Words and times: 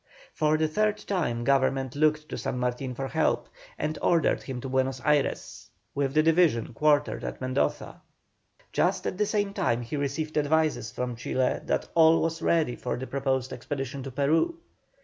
For 0.33 0.57
the 0.57 0.67
third 0.67 0.97
time 0.97 1.43
Government 1.43 1.95
looked 1.95 2.27
to 2.29 2.37
San 2.39 2.57
Martin 2.57 2.95
for 2.95 3.07
help, 3.07 3.47
and 3.77 3.99
ordered 4.01 4.41
him 4.41 4.59
to 4.61 4.67
Buenos 4.67 4.99
Ayres, 5.05 5.69
with 5.93 6.15
the 6.15 6.23
division 6.23 6.73
quartered 6.73 7.23
at 7.23 7.39
Mendoza. 7.39 8.01
Just 8.73 9.05
at 9.05 9.19
the 9.19 9.27
same 9.27 9.53
time 9.53 9.83
he 9.83 9.95
received 9.97 10.39
advices 10.39 10.91
from 10.91 11.15
Chile 11.15 11.59
that 11.65 11.87
all 11.93 12.19
was 12.19 12.41
ready 12.41 12.75
for 12.75 12.97
the 12.97 13.05
proposed 13.05 13.53
expedition 13.53 14.01
to 14.01 14.09
Peru. 14.09 14.57